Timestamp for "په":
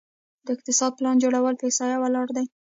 1.57-1.63